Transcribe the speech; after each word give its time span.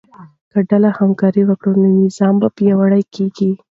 که 0.51 0.59
ډلې 0.69 0.89
همکاري 0.99 1.43
وکړي 1.45 1.73
نو 1.81 1.89
نظام 2.01 2.35
پیاوړی 2.57 3.03
کیږي. 3.15 3.51